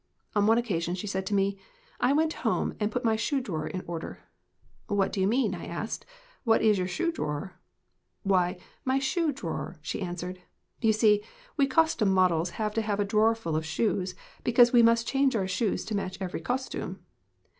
On 0.35 0.47
one 0.47 0.57
occasion 0.57 0.95
she 0.95 1.05
said 1.05 1.27
to 1.27 1.35
me, 1.35 1.59
'I 1.99 2.13
went 2.13 2.33
home 2.41 2.75
and 2.79 2.91
put 2.91 3.05
my 3.05 3.15
shoe 3.15 3.39
drawer 3.39 3.67
in 3.67 3.83
order.' 3.85 4.23
"'What 4.87 5.13
do 5.13 5.21
you 5.21 5.27
mean?* 5.27 5.53
I 5.53 5.67
asked. 5.67 6.07
'What 6.43 6.63
is 6.63 6.79
your 6.79 6.87
shoe 6.87 7.11
drawer?' 7.11 7.59
26 8.23 8.23
THE 8.23 8.23
JOYS 8.23 8.23
OF 8.23 8.23
THE 8.23 8.29
POOR 8.29 8.31
"'Why, 8.31 8.57
my 8.95 8.99
shoe 8.99 9.31
drawer!' 9.31 9.77
she 9.83 10.01
answered. 10.01 10.41
'You 10.81 10.93
see, 10.93 11.23
we 11.55 11.67
costume 11.67 12.09
models 12.09 12.49
have 12.57 12.73
to 12.73 12.81
have 12.81 12.99
a 12.99 13.05
drawer 13.05 13.35
full 13.35 13.55
of 13.55 13.63
shoes, 13.63 14.15
because 14.43 14.73
we 14.73 14.81
must 14.81 15.07
change 15.07 15.35
our 15.35 15.47
shoes 15.47 15.85
to 15.85 15.95
match 15.95 16.17
every 16.19 16.41
costume.' 16.41 17.01